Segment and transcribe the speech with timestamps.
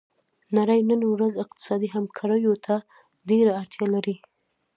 [0.57, 2.75] نړۍ نن ورځ اقتصادي همکاریو ته
[3.29, 4.15] ډیره اړتیا لري